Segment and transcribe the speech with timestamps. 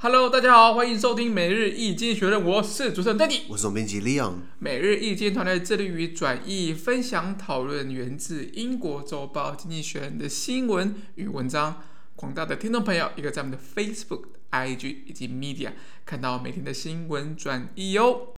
[0.00, 4.34] Hello，大家好，欢迎收听每日易经济学人，我是主持人 Danny，我是总编辑 Leon。
[4.60, 11.82] 每日易经团队致力于转译、分享、讨论源自英国周报《经济学人》的新闻与文章。
[12.14, 15.72] 广大的听众朋友，一个在我们的 Facebook、IG 以及 Media
[16.06, 18.34] 看到每天的新闻转译哟。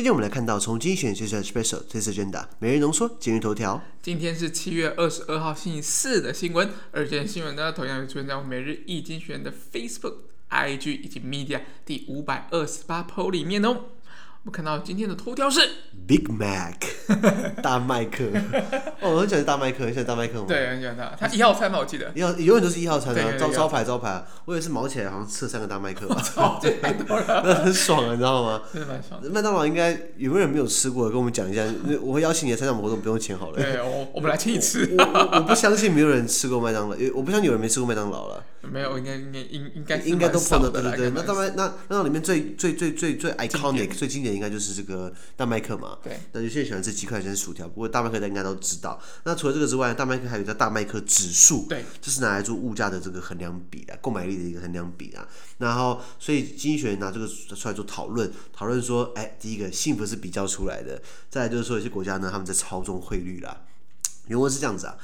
[0.00, 3.82] 今天我们来看到从精选学习 Special 这次 Agenda 每日浓缩今日头条。
[4.00, 10.14] 今天是七月二十二号星期四的新闻，而这些新闻呢同样出现在我每日一经选的 Facebook、
[10.48, 13.76] IG 以及 Media 第五百二十八 po 里面哦。
[14.42, 15.60] 我们看到今天的头条是
[16.06, 16.82] Big Mac
[17.62, 18.24] 大麦克
[19.02, 20.46] 哦，我很喜欢大麦克，很喜欢大麦克吗？
[20.48, 21.14] 对，很喜欢他。
[21.14, 22.10] 他一号餐嘛，我记得。
[22.14, 24.24] 一号永远都是一号餐啊，招招牌招牌。
[24.46, 26.08] 我也是毛起来，好像吃了三个大麦克。
[26.24, 27.42] 操，这太多了。
[27.44, 28.62] 那很爽啊，你知道吗？
[28.72, 29.20] 真的蛮爽。
[29.30, 31.10] 麦当劳应该有没有人没有吃过？
[31.10, 31.62] 跟我们讲一下。
[32.00, 33.58] 我会邀请你来参加活动，不用钱好了。
[33.58, 34.96] 对，我我们来请你吃。
[34.96, 38.42] 我我不相信没有人吃过麦当劳，我不相信有人没吃过麦当劳了。
[38.62, 41.10] 没有，应该应该应应该应该都碰到对对对。
[41.10, 45.12] 那当然，那那里面最最最最最 iconic 最经典应该就是这个。
[45.36, 47.66] 大麦克嘛，对，那有些人喜欢吃鸡块，喜欢吃薯条。
[47.66, 49.00] 不过大麦克大家应该都知道。
[49.24, 55.26] 那除了这个之外，大麦克还有叫大麦克指数，对，这是拿来做物价的这个衡量比的，购买力的一个衡量比啊。
[55.58, 61.00] 然后，所以经济学人拿这个出来做讨论，讨论说，哎，第一个幸福是比较出来的。
[61.30, 63.62] 再来就是说，有些国家呢，他们在操纵汇率啦。
[64.26, 64.96] 原文是这样子啊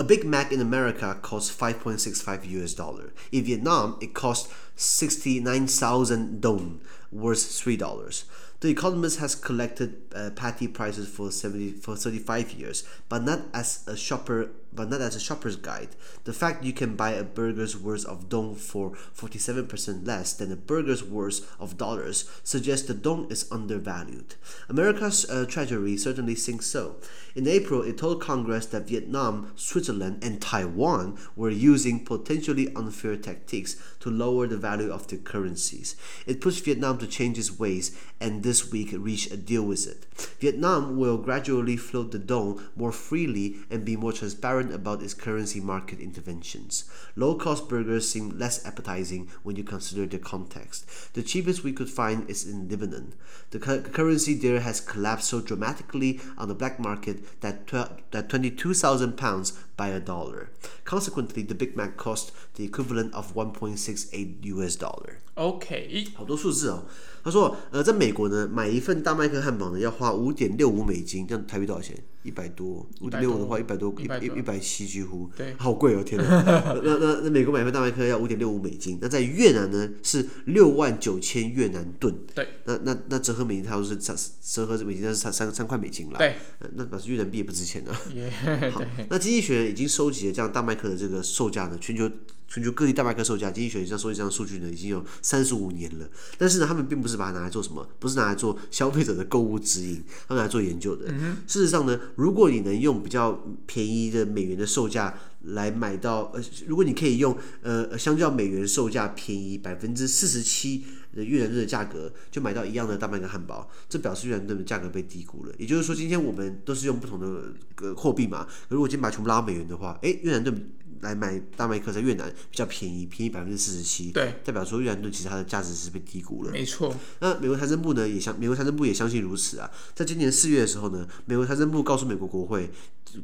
[0.00, 3.12] ：A Big Mac in America costs five point six five US dollar.
[3.30, 6.80] In Vietnam, it costs sixty nine thousand dong,
[7.12, 8.24] worth three dollars.
[8.60, 13.84] The Economist has collected uh, patty prices for 70, for 35 years, but not as
[13.86, 15.90] a shopper but not as a shopper's guide.
[16.24, 20.56] The fact you can buy a burger's worth of dong for 47% less than a
[20.56, 24.34] burger's worth of dollars suggests the dong is undervalued.
[24.68, 26.96] America's uh, treasury certainly thinks so.
[27.34, 33.76] In April, it told Congress that Vietnam, Switzerland, and Taiwan were using potentially unfair tactics
[34.00, 35.96] to lower the value of their currencies.
[36.26, 40.06] It pushed Vietnam to change its ways and this week reached a deal with it.
[40.40, 45.60] Vietnam will gradually float the dong more freely and be more transparent about its currency
[45.60, 46.84] market interventions.
[47.16, 50.86] Low cost burgers seem less appetizing when you consider the context.
[51.14, 53.14] The cheapest we could find is in Lebanon.
[53.50, 57.68] The cu currency there has collapsed so dramatically on the black market that,
[58.10, 60.50] that 22,000 pounds by a dollar.
[60.84, 65.18] Consequently, the Big Mac cost the equivalent of 1.68 US dollar.
[65.40, 66.84] OK，好多数字哦。
[67.22, 71.94] 他说，呃，在美国呢，买一份大麦克汉堡呢，要花五点六五美金，这样台币多少钱？
[72.22, 76.42] 一百多，五点六五的话，一百多，一一一百七几乎，对，好贵哦，天哪！
[76.82, 86.36] 那那那美国买一份大麦克要五点六五美金，那在越南呢是六万九千越南盾，对，那那那折合美金，它都是折折合美金，那是三三三块美金啦，对，
[86.74, 88.00] 那表示越南币也不值钱啊。
[88.14, 92.10] Yeah, 好，那经济学人已经收集了这样大麦克的这个售价呢，全球。
[92.52, 96.10] 全球各地大百科售价，经济学家收集这样数据呢，已经有三十五年了。
[96.36, 101.06] 但是呢，他们并不是把它拿来做什么，不是拿来做消费者的购物指引，他们来做研究的。
[101.46, 110.84] 事实上呢，如果你能用比较便宜的美元的售价来买到，呃，如果你可以用呃相较美元售价便宜百分之四十七
[111.14, 115.52] 的越南盾的价格，就买到一样的大麦克汉堡，这表示越南盾的价格被低估了。
[115.58, 117.52] 也就是说，今天我们都是用不同的
[117.82, 120.70] 呃货币嘛，如果今天把全部拉到美元的话，诶，越南盾。
[121.02, 126.50] 来买大麦克在越南比较便宜，便宜百分之四十七，对，代表说越南盾其实它的价值是被低估了。
[126.50, 126.94] 没错。
[127.20, 129.70] 那美国财政部呢也相，美国财政部也相信如此啊。
[129.94, 132.70] 在今年四月的时候呢，美国财政部告诉美国国会，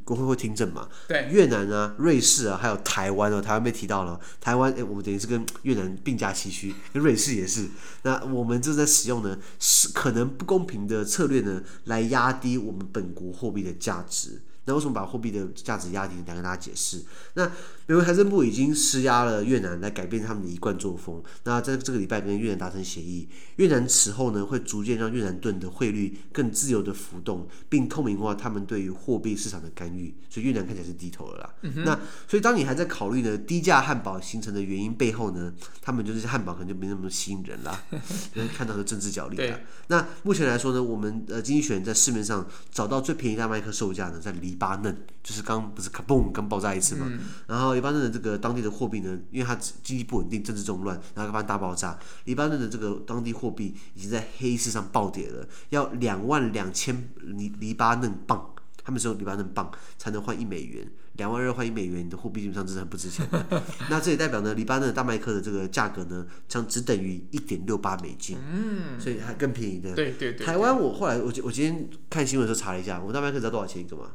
[0.05, 0.89] 国会会听证嘛？
[1.09, 1.29] 对。
[1.31, 4.21] 越南啊、瑞士啊，还有台湾哦，台湾被提到了。
[4.41, 7.69] 台湾，哎，我们等于是跟越南并驾齐驱，跟瑞士也是。
[8.03, 14.43] 那我们正在使用呢，是可能不公平的策略呢，来压低我们本国货币的价值。
[14.67, 16.17] 那为什么把货币的价值压低？
[16.27, 17.03] 来跟大家解释。
[17.35, 17.47] 那
[17.87, 21.23] 美国财政部已经施压了越南来改变他们的一贯作风。
[21.45, 30.15] 那在这个礼拜跟越南达成协议，越南此后呢会逐渐让越南盾的汇率更自由的浮动，并透明化他们对于货币市场的干预。
[30.29, 31.55] 所以越南看起来是低头了啦。
[31.63, 31.99] 嗯、那
[32.29, 37.85] 所以当你还在考虑呢低价汉堡形成的原因背后呢，他们就是汉堡可能就没那么吸引人啦，
[38.57, 39.61] 看到的政治角力啦。
[39.87, 47.77] 那目前来说呢，我们呃经济学人在市面上找到最便宜大麦克售价呢，在黎巴嫩，就是刚不是卡嘣刚爆炸一次嘛，嗯、然后。
[47.77, 51.99] 黎巴嫩的这个当地的货币呢，因为它经济不稳定、政治中乱，然后发生大爆炸。
[52.25, 63.63] 黎巴嫩的这个当地货币已经在黑市上暴跌了，要两万两千黎黎巴嫩镑，他们是用黎巴嫩镑才能换一美元，两万二换一美元，你的货币基本上真的很不值钱的。
[63.91, 69.95] 那这也代表呢，黎巴嫩大麦克的这个价格呢，将只等于一点六八美金，嗯，所以还更便宜的。
[69.95, 70.47] 对对对。
[70.47, 74.13] 台湾我后来我我今天看新闻的时候查了一下，我们大麦克知道多少钱一个吗？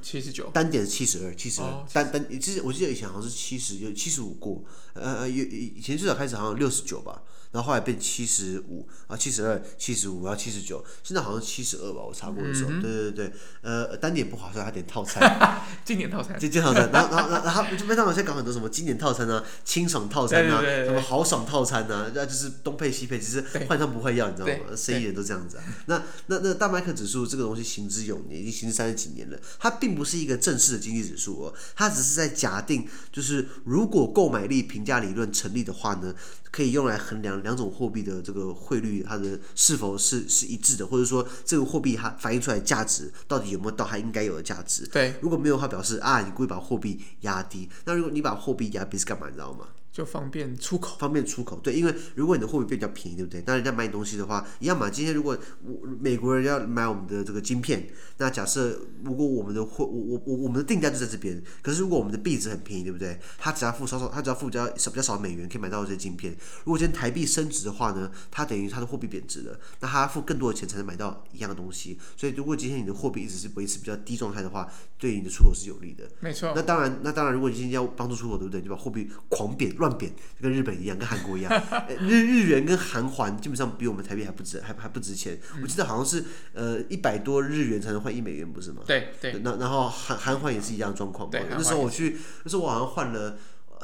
[0.00, 4.62] 七十九，单点是七十二，七十二，单单，其实我记得以前好像是七十，有七十五过，
[4.94, 7.22] 呃呃，有以前最早开始好像六十九吧。
[7.52, 15.22] 然后后来变七十五，啊七十二、七十五，然后七十九，现在好像七十二吧，我查过的时候，嗯、对对对，呃，单点不划算，还点套餐，
[15.84, 24.74] 经典套餐，经典套餐，然后然后然后就麦当劳现在搞很多什么经典套餐啊、清爽套餐啊、什么豪爽套餐啊，那就是东配西配，其实换汤不换药，你知道吗？
[24.74, 25.64] 生意人都这样子啊。
[25.86, 36.14] 那那那大麦克指数这个东西行之有年，已经行之三十几年了，它并不是一个正式的经济指数哦，它只是在假定，就是如果购买力评价理论成立的话呢，
[36.50, 44.86] 可以用来衡量两种货币的这个汇率，它的是否是是一致的，或者说这个货币它反映出来的价值到底有没有到它应该有的价值？
[44.86, 47.68] 对，如果没有的话，表示啊，你故意把货币压低。
[47.84, 49.26] 那如果你把货币压低是干嘛？
[49.28, 49.66] 你知道吗？
[49.92, 53.44] 就方便出口，方便出口，对，因为如果你的货币比较便宜，对不对？
[53.46, 54.88] 那人家买你东西的话，一样嘛。
[54.88, 57.86] 今天如果我美国人要买我们的这个晶片，
[58.16, 63.20] 那假设如果我们的货，我我我我们的定价就在这边，可是如果我们的币值很便宜，对不对？
[63.36, 66.34] 他只要付少少，他只要付比较少比较少美元，可以买到这些晶片。
[66.64, 71.98] 如果今天台币升值的话呢，它等于它的货币贬值了，那他付更多的钱才能买到一样的东西。
[72.16, 74.66] 所以如果今天你的货币一直是维持比较低状态的话，
[74.96, 76.08] 对你的出口是有利的。
[76.20, 76.50] 没错。
[76.56, 78.62] 那当然，那当然，如果你今天要帮助出口，对不对？
[78.62, 81.52] 就把货币狂贬乱贬，跟日日本一样，跟韩国一样，
[82.00, 85.38] 日日元跟韩环基本上比我们台币还不值，还还不值钱。
[85.60, 86.24] 我记得好像是
[86.54, 88.82] 呃一百多日元才能换一美元，不是吗？
[88.86, 89.40] 对对。
[89.42, 91.32] 那然后韩韩环也是一样状况嘛。
[91.32, 91.44] 对。
[91.50, 93.36] 那时候我去，那时候我好像换了。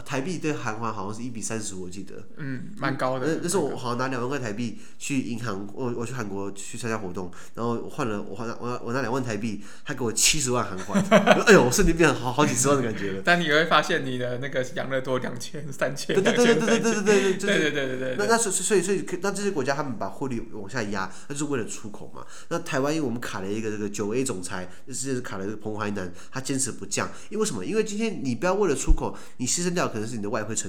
[0.04, 2.14] 台币对韩元好像是一比三十，我记得。
[2.36, 3.26] 嗯，蛮高的。
[3.26, 11.10] 那那时候我好像拿两万块台币去银行，我我去韩国去参加活动，然后我换了我换我我拿两万台币，他给我七十万韩元，
[11.46, 13.22] 哎呦，我瞬间变成好好几十万的感觉了。
[13.24, 16.14] 但你会发现你的那个养乐多两千三千。
[16.14, 18.16] 对对对对对对对对对对对对对。
[18.18, 22.24] 那那所所以所以那这些国家他们把汇率往下压，那就是为了出口嘛。
[22.48, 27.64] 那台湾因为我们卡了一个这个九 A 总裁，就是卡了一个彭淮南，他坚持不降，因为什么？
[27.64, 30.68] 因为今天你不要为了出口，你牺牲掉可能是你的外汇成。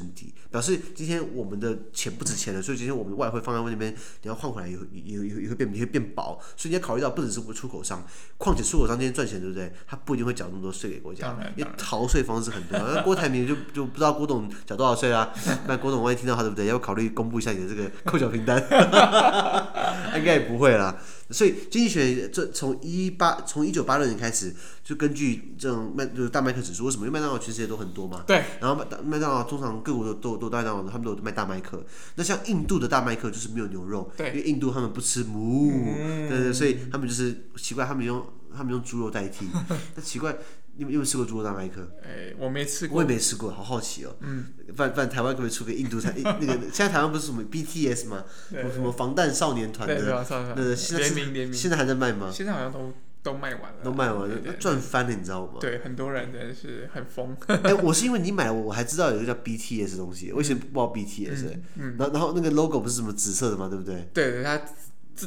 [0.50, 3.94] 表示今天我们的钱不值钱了，所以今天我们的外汇放在那边，
[4.24, 8.04] 你要换回来也会也也也会变也会变薄，所以你要考虑到不只是出口商，
[8.38, 9.72] 况且出口商今天赚钱对不对？
[9.86, 12.80] 他不一定会缴那么多税给国家，因为逃税方式很多。
[12.80, 15.32] 那郭台铭就就不知道郭董缴多少税啦，
[15.68, 16.66] 那郭董万一听到他对不对？
[16.66, 18.58] 要不考虑公布一下你的这个扣缴凭单，
[20.18, 20.98] 应该也不会啦。
[21.32, 24.54] 所以经济学这从一八从一九八六年开始，
[24.84, 27.06] 就根据这种麦就是大麦克指数，为什么？
[27.06, 28.24] 因为麦当劳全世界都很多嘛。
[28.26, 28.44] 对。
[28.60, 31.84] 然后麦当麦当劳通常各国都都都麦当劳，他们都有卖大麦克。
[32.16, 39.48] 那像印度的大麦克就是没有牛肉，对因为印度他们不吃母，嗯、对对，所以他们就是奇怪，他们用他们用猪肉代替。
[39.96, 40.36] 那奇怪。
[40.80, 41.86] 你有没有吃过猪肉大麦克？
[42.02, 42.98] 哎，我没吃过。
[42.98, 44.16] 我也没吃过，好好奇哦。
[44.22, 44.46] 嗯。
[44.76, 46.14] 反反台湾可不可以出个印度菜？
[46.18, 48.24] 那个现在台湾不是什么 BTS 吗？
[48.50, 50.26] 什么防弹少年团的？
[50.56, 52.32] 那现在现在还在卖吗？
[52.34, 53.78] 现在好像都都卖完了。
[53.84, 55.58] 都卖完了，赚翻了，你知道吗？
[55.60, 57.36] 对，很多人真的是很疯。
[57.64, 61.58] 哎，我是因为你买了，我还知道有一个叫 BTS 东西，我以前不知道 BTS。
[61.76, 61.96] 嗯。
[62.00, 63.68] 然后然后那个 logo 不是什么紫色的吗？
[63.68, 64.08] 对不对？
[64.14, 64.62] 对对，它。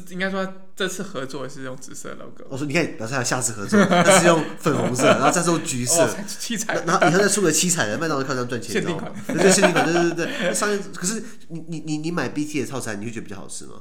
[0.09, 2.45] 应该说这次合作是用紫色 logo。
[2.49, 6.73] 我说你看，表示还有下次合作，那是用粉红色，然后再是用橘色，七彩。
[6.85, 8.71] 然后以后再出个七彩的，麦当劳靠这样赚钱。
[8.73, 10.53] 限定款，对对，限定款，对对对对。
[10.53, 13.73] 商业 可是你你你你买 BT 的套餐，你会觉得比较好吃吗？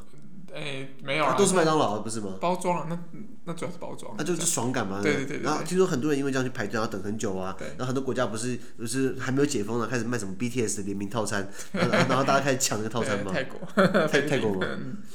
[0.54, 2.36] 哎，没有啊，都是麦当劳，不是吗？
[2.40, 2.98] 包装啊，那
[3.44, 4.14] 那主要是包装。
[4.18, 5.00] 那就是爽感嘛。
[5.02, 5.40] 对对对。
[5.40, 7.56] 然后听说很多人因为这样去排队，要等很久啊。
[7.76, 13.32] 然后很多国家不是不是还没有解封呢，开始卖什么 BTS 的联名套餐，然后大家开始抢那个套餐嘛？
[13.32, 13.58] 泰国。
[14.08, 14.66] 泰泰国吗？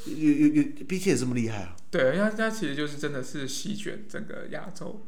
[0.06, 1.76] 有有有 BTS 这么厉害啊？
[1.90, 5.06] 对，因为它其实就是真的是席卷整个亚洲，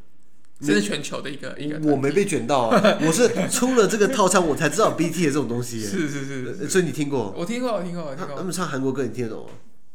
[0.60, 1.78] 这是全球的一个一个。
[1.90, 5.80] 我没被卷到啊， 我是出了这个套餐，我才知道 BTS 这种东西。
[5.80, 7.34] 是是是，所以你听过？
[7.36, 8.36] 我听过，我听过，我听过。
[8.36, 9.50] 他们唱韩国歌，你听得懂吗？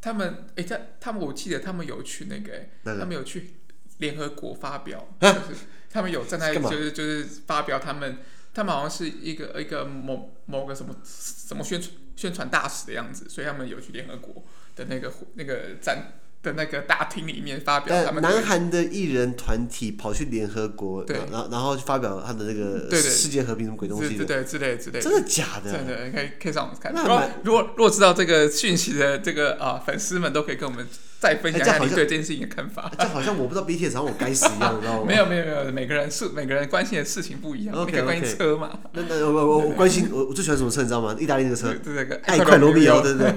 [0.06, 3.56] 他们哎，他他们我记得他们有去那个，他们有去
[3.98, 8.20] 联合国发表，就是他们有站在就是就是发表他们
[8.54, 14.44] 他们好像是一个一个某某个什么什么宣传宣传大使的样子，所以他们有去联合国
[14.76, 16.20] 的那个那个站。
[16.46, 25.72] 的那个大厅里面发表他们，南韩的艺人团体跑去联合国，对，然后然后发表他的那个世界和平什么鬼东西的，对之类之类，真的假的？
[25.72, 26.94] 真的可以可以上网看。
[26.94, 30.88] 如果如果如果知道这个讯息的这个啊粉丝们都可以跟我们。
[31.26, 32.92] 再分享一下你对这件事情的看法。
[32.98, 35.06] 这好像我不知道 BTS，好像我该死一样，你知道吗？
[35.08, 37.76] 没有没有没有，每个人是每个人关心的事情不一样。
[37.76, 38.80] OK 关心车嘛？
[38.94, 41.16] 那那我我我关心我我最喜欢什么车，你知道吗？
[41.20, 43.28] 意大利那个车，对对对，爱快罗密欧，对不对？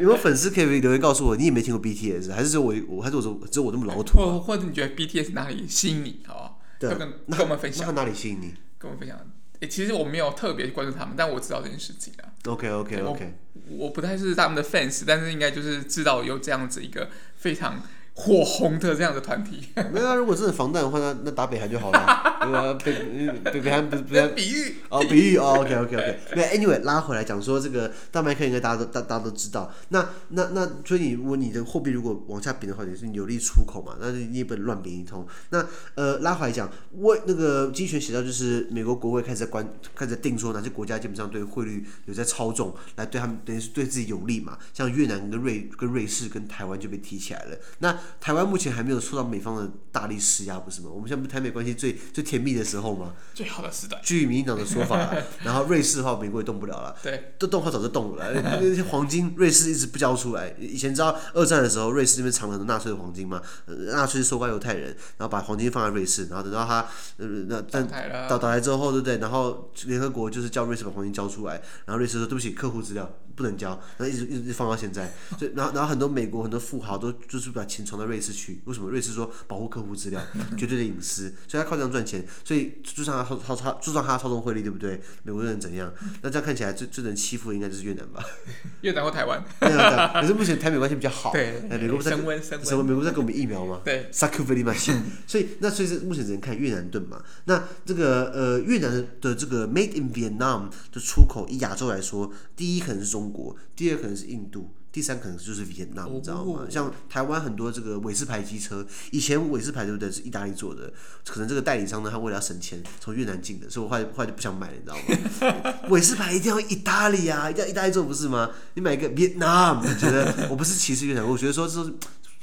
[0.00, 4.18] 有没有粉丝可以留言告诉我，你也没听过 BTS，还是说我我还是我只有我这么老土？
[4.18, 6.20] 或或者你觉得 BTS 哪里吸引你？
[6.26, 6.60] 好不好？
[6.78, 6.98] 对，跟
[7.30, 7.86] 跟我们分享。
[7.86, 8.54] 那哪里吸引你？
[8.78, 9.18] 跟我们分享。
[9.60, 12.30] 诶，其实我没有特别关注他们，但我知道这件事情啊。
[12.46, 13.34] OK OK OK，
[13.68, 17.82] 我，我不太是他们的 fans，但是应该就是知道有这样子一个非常
[18.20, 19.68] 火红的这样的团体。
[19.94, 21.98] 没有啊，如果真的防弹的话，那那打北韩就好了，
[22.42, 22.74] 对吧？
[22.84, 26.18] 北北北韩不是北韩比喻哦，比喻哦，OK OK OK。
[26.34, 29.72] 那 Anyway 拉回来讲说这个大麦克应该大家都大大家都知道。
[29.90, 35.24] 那那那所以你如果你的货币如果往下贬的话，也是有利出口嘛，那你也不能乱贬一通。
[35.50, 44.58] 那呃拉回来讲，为那个经济学写到就是美国国会开始在关开始定说哪些国家基本上对汇率有在操纵，来对他们等于是对自己有利嘛。
[44.74, 47.56] 像越南跟瑞跟瑞士跟台湾就被提起来了。
[47.78, 50.88] 那台湾目前还没有受到美方的大力施压，不是吗？
[50.92, 53.12] 我们现在不台美关系最最甜蜜的时候吗？
[53.34, 54.00] 最好的时代。
[54.02, 56.94] 据民进党的说法， 然后瑞士的话，美国也动不了了。
[57.02, 58.32] 对，都动的话早就动了。
[58.32, 60.54] 那些黄金，瑞士一直不交出来。
[60.58, 63.40] 以前知道二战的时候，瑞士那边藏了很多纳粹的黄金嘛？
[63.66, 66.86] 纳粹收刮犹太人，然后把黄金放在瑞士，然后等到他
[67.18, 67.86] 呃那但
[68.28, 69.18] 倒倒来之后，对不对？
[69.18, 71.54] 然后联合国就是叫瑞士把黄金交出来，
[71.86, 73.10] 然后瑞士说对不起，客户资料。
[73.38, 78.90] 不能交，然后一直一直放到现在，所以然后然后很多美国很多富豪都就是把钱存到瑞士去，为什么？
[78.90, 80.20] 瑞士说保护客户资料，
[80.56, 85.00] 绝对的隐私，所以他靠这样赚钱，所以就算他操操操，就算他操纵汇率，对不对？
[85.22, 85.92] 美国人怎样？
[86.22, 88.24] 那这样看起来最最能欺负的应该就是越南吧？
[88.82, 89.44] 越南或台湾？
[89.60, 92.82] 对啊，可是目前台美关系比较好，对，美国不在，升温升温，什么？
[92.82, 93.80] 美国在给我们疫苗吗？
[93.84, 94.92] 对，Thank you very much。
[95.28, 97.22] 所以那所以是目前只能看越南盾嘛？
[97.44, 104.18] 那这个呃越南的这个 Made in Vietnam 的出口，以亚洲来说，第一可能是中国，第二可能。
[104.18, 106.66] 是印度，第三可能就是越南，你知道吗？
[106.68, 110.10] 像台湾很多这个韦斯牌机车，以前韦斯牌对不对？
[110.10, 110.92] 是意大利做的，
[111.24, 115.74] 可能这个代理商呢，他为了要省钱，从越南进的，所以我后来后来就不想买了，你知道吗？
[115.88, 118.50] 韦斯牌一定要意大利啊，一定要意大利做不是吗？
[118.74, 121.94] 你买一个越南，我觉得我不是歧视越南，我觉得说是。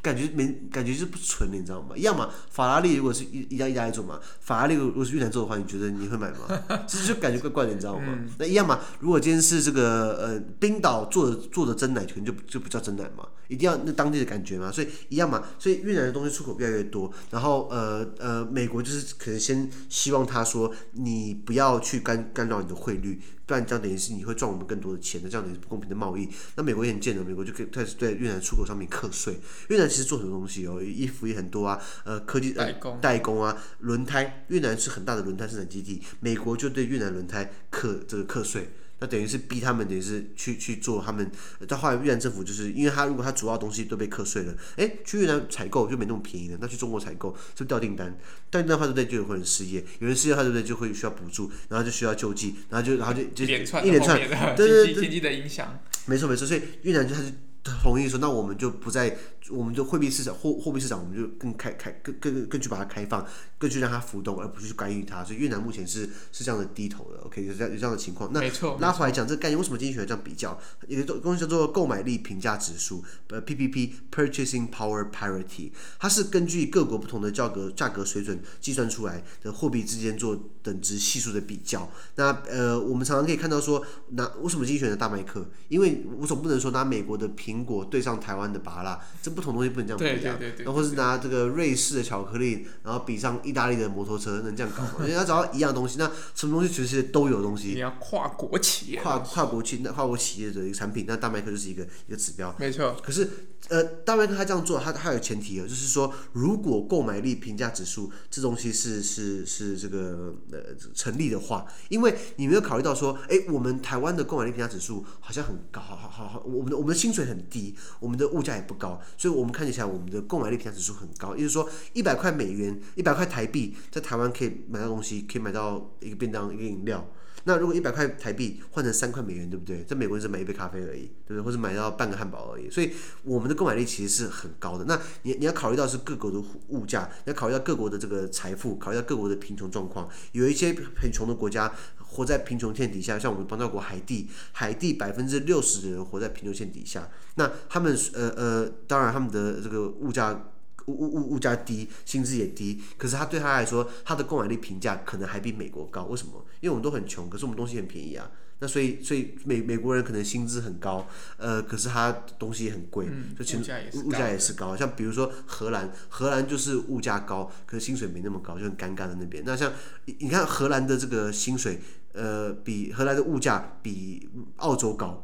[0.06, 1.98] 感觉没感觉就是不纯的，你知道吗？
[1.98, 2.30] 一样嘛。
[2.52, 6.86] 法拉利如果是一一家意大利做嘛，法拉利如果是越南做的话，你觉得你会买吗？
[6.86, 8.06] 其实就感觉怪怪的，你知道吗？
[8.08, 8.80] 嗯、那一样嘛。
[9.00, 14.72] 如果今天是这个呃冰岛做的做的真奶，可能就就不叫真奶嘛，一定要那当地的感觉嘛。
[14.72, 15.44] 所以一样嘛。
[15.58, 23.20] 所以越南的东西出口越来越多，然后呃呃美国就是可能先希望他说你不要去干干扰你的汇率。
[23.46, 26.28] 不然这样等于是你会赚我们更多的钱的，这样等于是不公平的贸易。
[26.56, 29.40] 那美国也很贱的，美国就可以开始对越南出口上面课税。
[29.70, 38.70] 越南其实做很多东西哦，衣服也很多啊，呃，科技代工、呃、代工啊，轮胎，越南是很大的轮胎生产基地，美国就对越南轮胎课这个课税。
[39.00, 41.30] 那等于是逼他们，等于是去去做他们。
[41.68, 46.58] 到后来越南政府就是，因为他如果他主要东西都被课税了，哎、欸，去越南采购就没那么便宜了。
[46.62, 48.18] 那去中国采购就掉订单，
[48.50, 49.06] 掉订单的话对不对？
[49.06, 50.64] 就有人失业，有人失业的话对不对？
[50.64, 54.18] 就会需要补助，然后就需要救济，然后就然后就就一连串，一连串
[54.56, 55.80] 对对对，经济的影响。
[56.06, 57.34] 没错没错，所以越南就他是。
[57.82, 59.18] 同意说，那我们就不再，
[59.50, 63.26] 我们就货币市场货货币市场，我们就更开开更更更去把它开放，
[63.58, 65.24] 更去让它浮动，而不是去干预它。
[65.24, 68.32] 所以越南目前是是这样的低头的，OK，有这样有这样的情况。
[68.32, 68.42] 那
[68.80, 70.60] 拉回来讲，这个概念为什么经济学这样比较？
[70.88, 81.90] 有个东西叫做购买力评价指数，呃，PPP（Purchasing Power Parity），它是根据各国不同的价格价格水准计算出来的货币之间做等值系数的比较。
[82.16, 85.50] 那呃，我们常常可以看到说，那为什么经济学的大麦克？
[85.70, 90.64] 因为我总不能说拿美国的评苹果对上台湾的芭拉，这不同东西不能这样比较。
[90.64, 94.92] 然后或是拿这个瑞士的巧克力，然后比上意大利的摩托车，能这样搞吗？
[95.00, 97.70] 因为他找到一样东西，那什么东西其实都有东西。
[97.70, 102.54] 你要跨国企业，跨跨国企那跨国企业的一个产品，那大麦克就是一个一个指标。
[102.60, 102.96] 没错。
[103.02, 103.30] 可是
[103.70, 110.60] 呃，大麦克他这样做，他他有前提的，就是说，如果购买力评价指数这东西是是是这个呃
[110.94, 117.76] 成立的话，因为你没有考虑到说，哎，我们台湾的购买力评价指数好像很高，好好好好，我们的我们的薪水很低。
[118.00, 127.08] 我们的物价也不高，所以我们看起来我们的购买力平价指数很高，也就是说一百块美元、一百块台币在台湾可以买到东西，可以买到一个便当、一个饮料。
[127.48, 129.84] 那如果一百块台币换成三块美元，对不对？
[129.84, 131.42] 在美国只买一杯咖啡而已，对不对？
[131.42, 132.68] 或者买到半个汉堡而已。
[132.72, 134.86] 所以我们的购买力其实是很高的。
[134.86, 140.10] 那你你要考虑到是各国的物价，你要考虑到各国的这个财富，考虑到各国的贫穷状况。
[140.32, 141.72] 有一些很穷的国家
[142.16, 147.10] 活在贫穷线底下，像我们邦交国海地，海地百分之六十的人活在贫穷线底下。
[147.36, 150.52] 那他们呃呃，当然他们的这个物价。
[150.88, 156.04] 物物物价低，薪资也低，可是他对他来说，他的购买力评价可能还比美国高。
[156.04, 156.34] 为什么？
[156.60, 158.30] 因为我们都很穷，可是我们东西很便宜啊。
[158.60, 161.08] 那所以，所以美美国人可能薪资很高，
[161.38, 163.60] 呃，可是他东西也很贵，嗯、就其实
[164.04, 164.78] 物价也是高。
[164.78, 169.42] 像比如说荷兰，荷兰就是物价高，可是薪水没那么高，就很尴尬的那边。
[169.44, 169.74] 那像
[170.06, 171.82] 你看荷兰的这个薪水，
[172.16, 175.22] 呃，比荷兰的物价比澳洲高。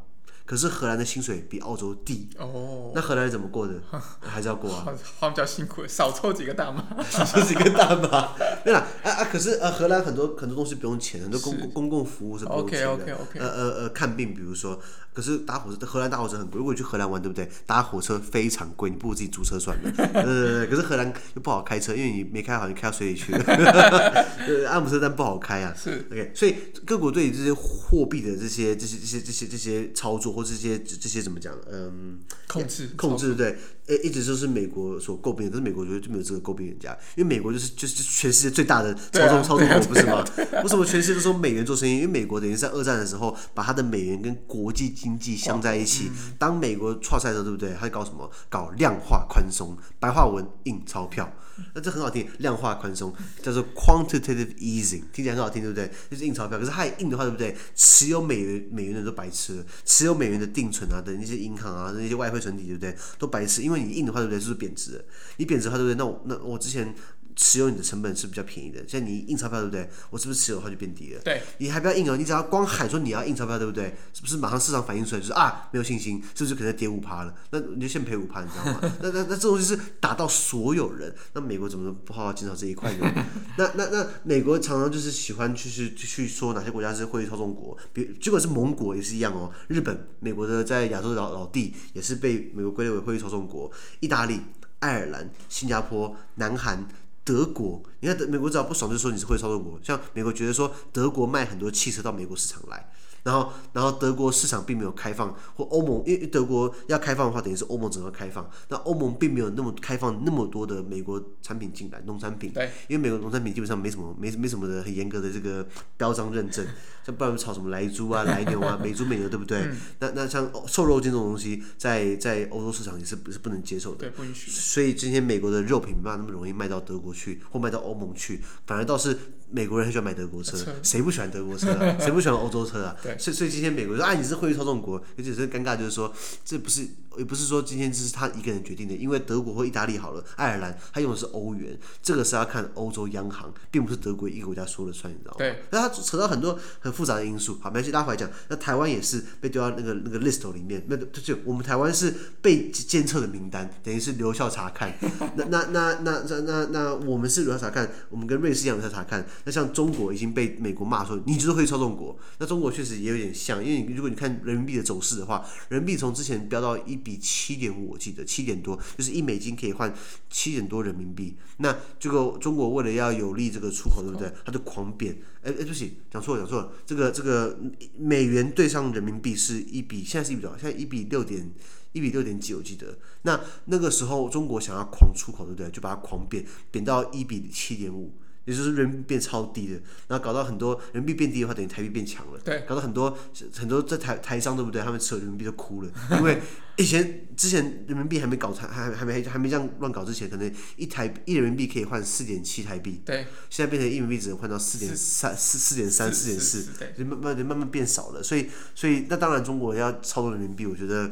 [0.51, 3.73] 可是荷兰的薪水比澳洲低哦，那荷兰人怎么过的？
[4.19, 4.83] 还是要过啊？
[5.17, 8.33] 他们比较辛苦，少抽几个大麻， 少抽几个大麻。
[8.61, 9.23] 对啦，啊啊！
[9.31, 12.91] 可是呃，荷兰很多很多东西不用钱，很多公公共服务是不用钱的。
[12.91, 13.39] OK OK OK。
[13.39, 14.77] 呃呃呃，看病，比如说，
[15.13, 16.57] 可是搭火车，荷兰搭火车很贵。
[16.57, 17.49] 如果你去荷兰玩，对不对？
[17.65, 19.91] 搭火车非常贵，你不如自己租车算了。
[19.95, 20.67] 对对对。
[20.67, 23.41] 可是荷兰又不好开车，因为你没开好，你开到水里去了。
[23.45, 25.73] 呃，阿姆斯特丹不好开啊。
[25.77, 26.05] 是。
[26.11, 30.40] OK，所以各国对于这些货币的这些这些这些这些这些操作。
[30.43, 31.57] 这些这些怎么讲？
[31.71, 33.57] 嗯，控制控制对，
[33.91, 40.23] 诶，一直就是美国所诟病的，可是美国觉得就没有资格诟病人家，因为美国就是就是全世界最大的操纵、啊、操纵国，不是吗？
[40.63, 41.95] 为什么全世界都说美元做生意？
[41.95, 46.09] 因为美国等于在二战的时候把他的美元跟国际经济镶在一起。
[46.09, 47.75] 嗯、当美国挫赛的时候，对不对？
[47.77, 48.31] 他搞什么？
[48.49, 51.29] 搞量化宽松，白话文印钞票。
[51.75, 55.91] 那这很好听，量化宽松叫做 quantitative easing，听起来很好听，对不对？
[56.09, 57.55] 就是印钞票，可是它也印的话，对不对？
[57.75, 62.95] 持有美元美元的都白痴，持有美元的定存啊等那些银行啊那些外汇存底，对不对？
[63.19, 64.39] 都白痴，因为你硬的话，对不对？
[64.39, 65.03] 就是贬值，
[65.37, 65.95] 你贬值的话，对不对？
[65.95, 66.93] 那我那我之前。
[67.35, 69.89] 持有你的成本是比较便宜的，像你印钞票对不对？
[70.09, 71.21] 我是不是持有的话就变低了？
[71.23, 73.95] 对，你还不要印哦，你只要光喊说你要印钞票，对不对？
[74.13, 77.33] 是不是马上市场反应出来就是啊没有信心，是不是可能跌五趴了？
[77.51, 78.79] 那你就先赔五趴，你知道吗？
[79.01, 83.25] 那 那那这东西是打到所有人，那美国怎么不好好减少这一块呢？
[83.57, 89.51] 那那那美国常常就是喜欢去去去说哪些国家是汇率操纵国，比结果是盟国也是一样哦。
[89.67, 94.41] 日本、美国的在亚洲的老老弟也是被美国归类为汇率操纵国，意大利、
[94.79, 96.87] 爱尔兰、新加坡、南韩。
[97.31, 99.79] 德国，你看德美国只要不爽，就说你是会操纵国。
[99.81, 102.90] 像美国觉得说德国卖很多汽车到美国市场来。
[103.23, 108.49] 然后，然后德国市场并没有开放，或欧盟，因为德国要开放的话，等于是欧盟整个开放。
[108.69, 112.51] 那欧盟并没有那么开放那么多的美国产品进来，农产品。
[112.51, 112.71] 对。
[112.87, 115.65] 因为美国农产品基本上没什么，没没什么的很严格的这个
[115.97, 116.65] 标章认证，
[117.05, 119.59] 像不然炒什么莱猪啊、莱牛啊、美猪美牛，对不对？
[119.59, 123.99] 嗯、那那像瘦肉精这种东西，在在欧洲市场也是不是不能接受的。
[123.99, 124.49] 对，不允许。
[124.49, 129.15] 所以今天美国的肉品没办法那么容易卖到德国去，或卖到欧盟去，反而倒是。
[129.51, 131.97] 美国人很喜欢买德国车，谁不喜欢德国车啊？
[131.99, 132.95] 谁不喜欢欧洲车啊？
[133.19, 136.11] 所以所以今天美国说啊，你是汇率操纵国，而且是尴尬，就是说
[136.43, 136.87] 这不是。
[137.17, 145.37] 也不是说今天这是他一个人决定的，因为德国或意大利好了，爱尔兰他用的是欧元，这个是要看欧洲央行，并不是德国一个国家说了算，你知道吗？
[145.39, 145.61] 对。
[145.71, 147.59] 那他扯到很多很复杂的因素。
[147.61, 148.29] 好，没关系，拉回来讲。
[148.47, 154.97] 那台湾也是被丢到那个那个 list 里面，那就我们台湾是被监测的名单，等于是留校查看。
[155.35, 159.27] 那那那那那那那我们是留校查看，我们跟瑞士一样留校查看。
[159.45, 167.91] 那像中国已经被美国骂说你就是会操纵国，那中国确实也有点像，因为你如果你看人民币的走势的话，人民币从之前飙到一比七点五。
[167.91, 169.93] 我记得七点多，就是一美金可以换
[170.29, 171.35] 七点多人民币。
[171.57, 174.31] 那这个中国为了要有利这个出口，对不对？
[174.45, 175.13] 它就狂贬。
[175.43, 176.71] 哎哎，对不起，讲错了，讲错了。
[176.85, 177.59] 这个这个
[177.97, 180.57] 美元对上人民币是一比，现在是一比多少？
[180.57, 181.51] 现在一比六点
[181.91, 182.97] 一比六点几，我记得。
[183.23, 185.69] 那那个时候中国想要狂出口，对不对？
[185.69, 188.13] 就把它狂贬，贬到一比七点五。
[188.51, 189.73] 也就是人民币变超低的，
[190.07, 192.39] 然后搞到很多人民币变低的话，等于台币变强了。
[192.43, 193.17] 对，搞到很多
[193.55, 194.81] 很多在台台商对不对？
[194.81, 196.41] 他们持有人民币就哭了，因为
[196.75, 203.01] 以前之前人民币还没搞还还还没还没这样乱搞之前，可能一台一人民币可以换四点七台币。
[203.05, 206.65] 对，现在变成一人民币只能换到四点三四四点三四点四，
[206.97, 208.21] 就慢慢慢慢变少了。
[208.21, 211.09] 所以所以那当然中国要操纵人民币，我觉得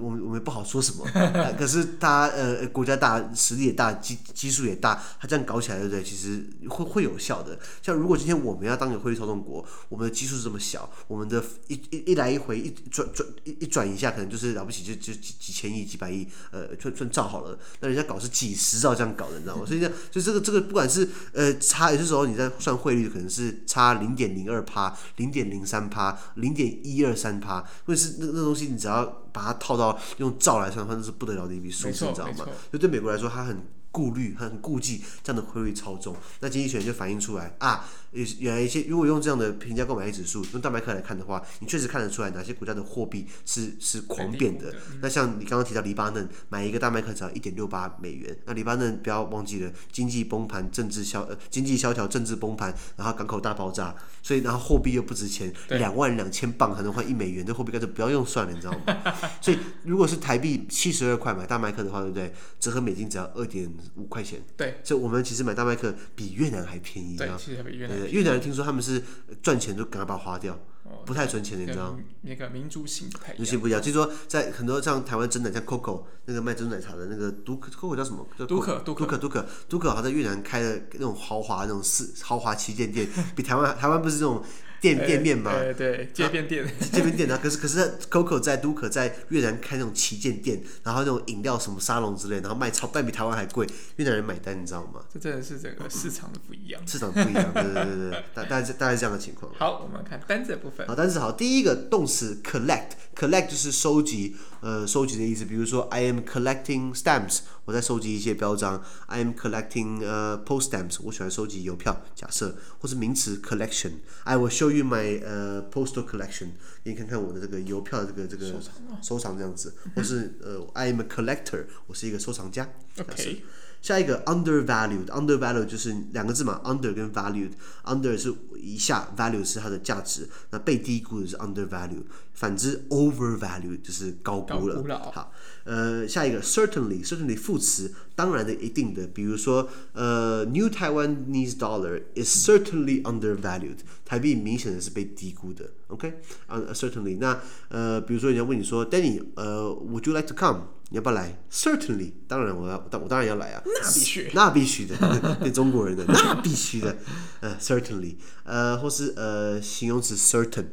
[0.00, 1.04] 我们我们不好说什么。
[1.14, 6.02] 呃、可是他呃国家大实力也大基基数也大，他这样搞起来对不对？
[6.02, 6.45] 其实。
[6.68, 19.64] 会会有效的，像如果今天我们要当个汇率操纵国，我们的基数是这么小，我们的一一一来一回一转转一一转一下，可能就是了不起就就几几千亿几百亿，呃，算算造好了，那人家搞是几十兆这样搞的，你知道吗？
[19.66, 32.46] 所以这样就这个这个不管是呃差，有些时候你在算汇率，可能是差零点零二趴、零点零三趴、零点一二三趴，或者是那那东西，你只要把它套到用兆来算的话，那是不得了的一笔数字，你知道吗？
[32.72, 33.75] 就对美国来说，它很。
[33.96, 36.14] 顾虑、很顾忌这样的汇率操纵。
[36.40, 37.88] 那经济学人就反映出来啊，
[38.38, 44.74] 原来一些如果用这样的评价购买力指数，用大麦克来看的话，你确实看得出来哪些国家的货币是是狂贬的。
[45.00, 48.36] 那像你刚刚提到黎巴嫩，买一个大麦克只要一点六八美元。
[48.44, 59.14] 那黎巴嫩不要忘记了，经济崩盘、政治萧呃经济萧条、政治崩盘，然后港口大爆炸，所以然后货币又不值钱，两万两千镑才能换一美元，这货币干脆不要用算了，你知道吗？
[59.40, 62.32] 所以如果是台币七十二块买大麦克的话，对不对？
[62.60, 64.42] 折合美金只要二点五块钱。
[64.56, 67.16] 对，所以我们其实买大麦克比越南还便宜。
[67.16, 68.05] 对，其实比越南。
[68.08, 69.02] 越南人听说他们是
[69.42, 70.58] 赚钱就赶快把它花掉。
[71.04, 71.98] 不太存钱的，你知道吗？
[72.22, 73.36] 那个民族性不太一样。
[73.38, 78.24] 民族性不一样，据说，在很多像台湾真奶，像 COCO 那个卖珍珠奶茶的那个都 COCO 叫什么？
[78.46, 84.42] 都可都可都可都可，好像在越南开的那种豪华那种四豪华旗舰店，比台湾台湾不是这种。
[84.80, 87.38] 店店面嘛，对对，街边店，街边店啊。
[87.42, 95.00] 可是可是，Coco 在都可在越南开那种旗舰店，然后那种饮料什么沙龙之类，然后卖超，卖比台湾还贵，越南人买单，你知道吗？
[95.12, 96.80] 这真的是整个市场的不一样。
[96.86, 99.50] 市场不一样，对对对对，大大概大概这样的情况。
[99.58, 100.86] 好，我们看单字的部分。
[100.86, 105.44] 好，单字好，第一个动词 collect，collect 就是收集，呃，收集的意思。
[105.44, 108.82] 比如说，I am collecting stamps，我在收集一些标章。
[109.06, 112.02] I am collecting 呃 post stamps，我喜欢收集邮票。
[112.14, 115.36] 假设或是名词 collection，I will show you my 呃。
[115.46, 116.48] 呃，postal collection，
[116.82, 118.60] 给你看看我的这个邮票的这个这个
[119.02, 122.68] 收藏这样子，或是呃，I am a collector，我是一个收藏家。
[122.98, 123.44] OK，
[123.82, 132.04] 下一个 undervalued，undervalued 就是两个字嘛，under 跟 valued，under 是以下，value 是它的价值，那被低估的是 undervalued，
[132.36, 134.80] 反之 overvalued 就是高估了。
[134.82, 135.32] 了好，
[135.64, 145.70] 呃，下一个 certainly，certainly 副词，当然的，一定的，比如说呃，New Taiwanese dollar is certainly undervalued，台币明显的是被低估的。
[145.88, 150.68] OK，certainly，那呃，比如说人家问你说，Danny，呃，Would you like to come？
[150.90, 153.62] 你要不要来？Certainly，当然我要，我当然要来啊。
[153.64, 156.96] 那必须，那必须的，对中国人的那必须的。
[157.40, 160.66] 呃，Certainly，呃，或是呃，形容词 certain，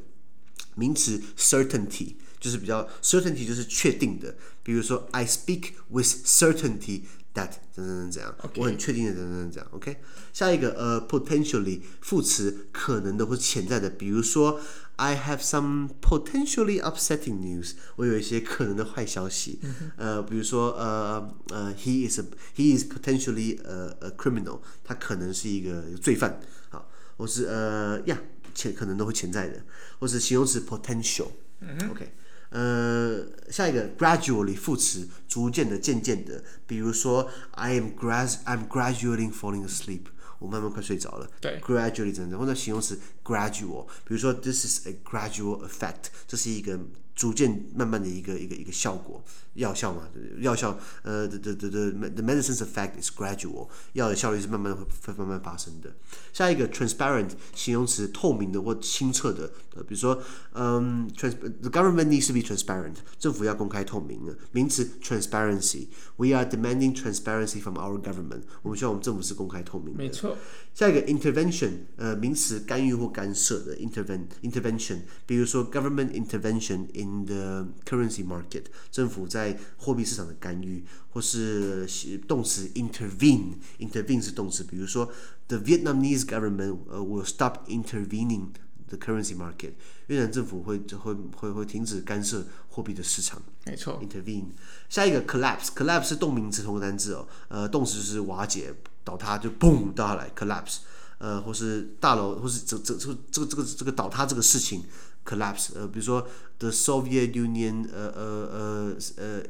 [0.75, 4.35] 名词 certainty，就是比较 certainty 就是确定的。
[4.63, 7.01] 比如说，I speak with certainty
[7.33, 9.71] that 怎怎怎怎样.我很确定的怎怎怎怎样。
[9.71, 9.97] OK，
[10.31, 14.59] 下一个呃，potentially 副词可能的或潜在的，比如说。
[14.95, 17.71] I have some potentially upsetting news。
[17.95, 19.59] 我有一些可能的坏消息。
[19.97, 22.23] 呃，比如说，呃呃，he is a,
[22.55, 24.59] he is potentially a, a criminal。
[24.83, 26.39] 他可能是一个罪犯。
[26.69, 28.21] 好，我是呃呀，
[28.53, 29.61] 潜可能都会潜在的，
[29.99, 31.27] 或是形容词 potential。
[31.59, 32.11] 嗯 OK，
[32.49, 36.43] 呃，下一个 gradually 副词，逐渐的、渐渐的。
[36.67, 40.01] 比如说，I am grad I'm gradually falling asleep。
[40.39, 41.29] 我慢慢快睡着了。
[41.39, 42.37] 对，gradually 怎样？
[42.37, 46.77] 或者形容词 gradual，比如说 this is a gradual effect，这是一个
[47.15, 49.23] 逐渐慢慢的一个一个一个效果。
[49.55, 50.01] 药效嘛，
[50.39, 55.93] 药效，呃，the the the the medicine's effect is gradual，药的效率是慢慢会会慢慢发生的。
[56.33, 60.19] 下一个 transparent 形容词，透明的或清澈的，呃，比如说，
[60.53, 64.35] 嗯，trans，the government needs to be transparent，政府要公开透明的。
[64.51, 70.03] 名词 transparency，we are demanding transparency from our government，我们希望我们政府是公开透明的。
[70.03, 70.35] 没错。
[70.73, 81.85] 下一个 intervention，呃，名词干预或干涉的 interven intervention，比如说 government intervention in the currency market，政府在在货币市场的干预，或是
[82.29, 85.11] 动词 intervene，intervene 是动词，比如说
[85.49, 88.51] the Vietnamese government will stop intervening
[88.87, 89.73] the currency market，
[90.07, 93.41] 越南政府会会会会停止干涉货币的市场。
[93.65, 94.45] 没错，intervene。
[94.87, 100.77] 下一个 collapse，collapse 是动名词同个单字哦，呃，动词是瓦解、倒塌，就嘣倒下来 collapse，
[101.17, 104.85] 呃，或是大楼，或是这这这这个这个这个倒塌这个事情。
[105.24, 106.26] collapse，呃，比如说
[106.58, 109.42] the Soviet Union，呃呃呃呃，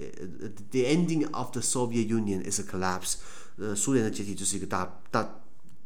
[0.70, 3.16] the ending of the Soviet Union is a collapse，
[3.56, 5.40] 呃，苏联的解体就是一个大大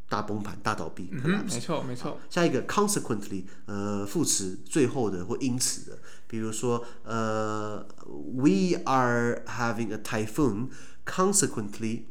[0.08, 1.08] 大崩盘、大倒闭。
[1.12, 2.18] 嗯哼，没错没错。
[2.28, 12.04] 下一个 consequently，呃，副词最后的或因此的，比如说呃，we are having a typhoon，consequently，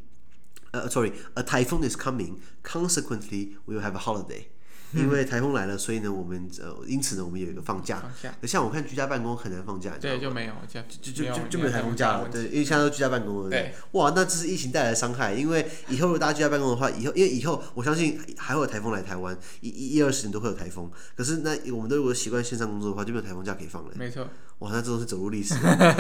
[0.72, 4.46] 呃，sorry，a typhoon is coming，consequently we will have a holiday。
[4.93, 8.01] 因为台风来了，所以呢，我们呃，因此呢，我们有一个放假。
[8.01, 8.47] 放假。
[8.47, 12.29] 像我看居家办公很难放假，对，就没有，就就就就没有台风假了。
[12.31, 13.51] 对，因为现在都居家办公了。
[13.51, 13.75] 对。
[13.93, 15.35] 哇，那这是疫情带来的伤害。
[15.35, 20.91] 因为以后如果大家居家办公的话，以后因为以后我相信还会有台风来台湾，一一一二十年都会有台风。
[21.17, 23.91] 可是那我们都如果习惯线上工作的话，就没有台风假可以放了。
[23.97, 24.27] 没错。
[24.61, 25.55] 哇，那这都是走入历史。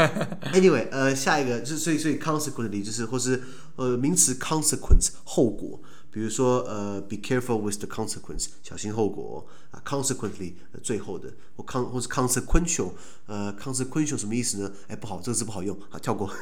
[0.54, 3.42] Anyway，呃，下一个就所以所以 consequently 就是或是
[3.76, 5.80] 呃名词 consequence 后果。
[6.16, 12.92] 比如说呃，be careful with the consequence，小心后果啊，consequently，最后的，或 con 或是 consequential，
[13.26, 14.72] 呃，consequential 什么意思呢？
[14.88, 16.32] 哎，不好，这个字不好用，好跳过。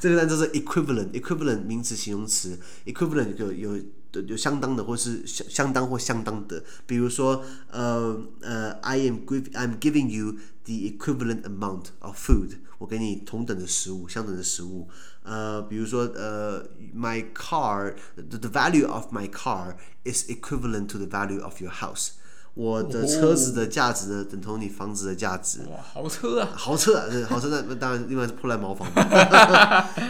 [0.00, 3.80] 这个单词是 equivalent，equivalent 名词形容词，equivalent 有有
[4.26, 14.88] 有相当的，或是相相当或相当的，比如说呃呃，I am give I'm giving you the equivalent amount of food，我给你同等的食物，相等的食物。
[15.27, 16.63] 呃，比如说呃，
[16.95, 22.09] my car，the the value of my car is equivalent to the value of your house。
[22.55, 25.61] 我的车子的价值呢，等同你房子的价值。
[25.71, 26.49] 哇，豪车啊！
[26.55, 28.87] 豪车啊，豪车那那当然另外是破烂茅房。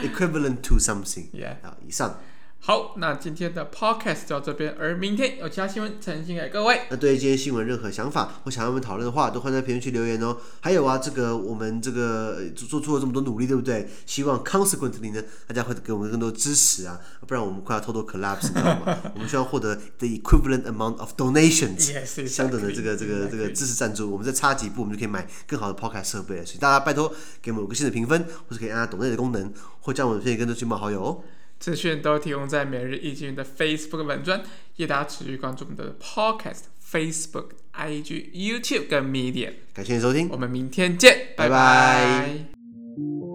[0.03, 1.55] equivalent to something。Yeah。
[1.61, 2.19] 啊，以上。
[2.60, 6.82] 好，那今天的 podcast 就到这边，而明天有其他新闻呈现给各位。
[6.90, 10.36] 那对于今天新闻任何想法或想要我们讨论的话，都欢迎在评论区留言哦。
[10.60, 13.88] 还有啊，这个我们这个做做出了这么多努力，对不对？
[14.04, 18.98] 希望 consequently 呢，大家会给我们更多支持啊，不然我们快要偷偷 collapse，你知道吗？
[19.14, 26.44] 我们需要获得 the equivalent amount of donations，yes, 相等的这个这个这个支持赞助，我们再差几步，我们就可以买更好的 podcast 设备了。
[26.44, 31.22] 所以大家拜托给我们五个星的评分，或是可以按下懂内的功能，或将我们的片跟着去冒好友哦。
[31.58, 34.42] 资讯都提供在每日一经的 Facebook 文专，
[34.76, 39.52] 也大家持续关注我们的 Podcast、Facebook、IG、YouTube 跟 Media。
[39.74, 41.50] 感谢你收听，我们明天见，拜拜。
[41.50, 43.27] 拜拜。